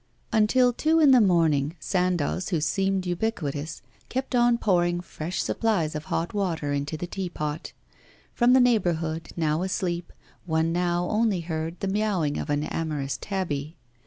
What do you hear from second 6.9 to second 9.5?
the teapot. From the neighbourhood,